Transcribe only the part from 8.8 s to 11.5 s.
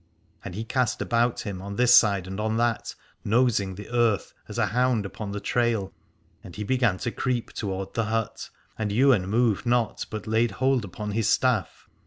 Ywain moved not but laid hold upon his